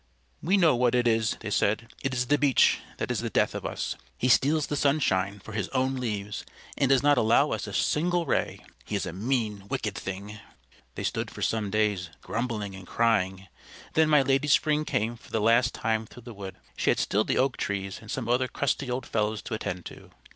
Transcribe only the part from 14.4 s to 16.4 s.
Spring came for the last time through the